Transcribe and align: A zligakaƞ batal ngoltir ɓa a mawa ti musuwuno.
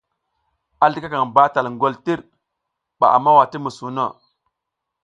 A 0.83 0.85
zligakaƞ 0.91 1.23
batal 1.35 1.67
ngoltir 1.75 2.19
ɓa 2.99 3.05
a 3.15 3.17
mawa 3.23 3.43
ti 3.51 3.57
musuwuno. 3.63 4.05